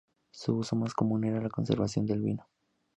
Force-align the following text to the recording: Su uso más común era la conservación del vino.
Su 0.31 0.57
uso 0.57 0.75
más 0.75 0.95
común 0.95 1.25
era 1.25 1.39
la 1.43 1.49
conservación 1.51 2.07
del 2.07 2.21
vino. 2.21 2.49